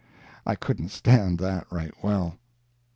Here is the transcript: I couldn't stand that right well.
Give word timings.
I 0.47 0.55
couldn't 0.55 0.89
stand 0.89 1.37
that 1.41 1.67
right 1.71 1.91
well. 2.03 2.39